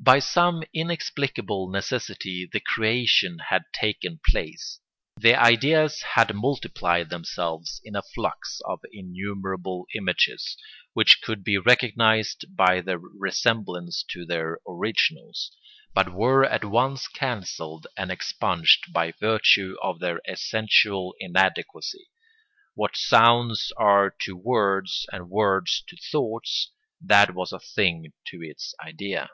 By 0.00 0.20
some 0.20 0.62
inexplicable 0.72 1.68
necessity 1.68 2.48
the 2.50 2.60
creation 2.60 3.40
had 3.50 3.64
taken 3.74 4.20
place. 4.26 4.78
The 5.20 5.34
ideas 5.34 6.00
had 6.14 6.34
multiplied 6.34 7.10
themselves 7.10 7.78
in 7.84 7.94
a 7.96 8.00
flux 8.00 8.62
of 8.64 8.80
innumerable 8.90 9.84
images 9.94 10.56
which 10.94 11.20
could 11.20 11.42
be 11.44 11.58
recognised 11.58 12.44
by 12.56 12.80
their 12.80 12.98
resemblance 12.98 14.02
to 14.10 14.24
their 14.24 14.60
originals, 14.66 15.50
but 15.92 16.14
were 16.14 16.42
at 16.44 16.64
once 16.64 17.06
cancelled 17.08 17.86
and 17.96 18.10
expunged 18.10 18.90
by 18.92 19.12
virtue 19.12 19.74
of 19.82 19.98
their 20.00 20.22
essential 20.26 21.14
inadequacy. 21.20 22.08
What 22.74 22.96
sounds 22.96 23.72
are 23.76 24.14
to 24.20 24.36
words 24.36 25.04
and 25.12 25.28
words 25.28 25.82
to 25.88 25.96
thoughts, 25.96 26.70
that 27.00 27.34
was 27.34 27.52
a 27.52 27.60
thing 27.60 28.12
to 28.28 28.40
its 28.40 28.74
idea. 28.82 29.28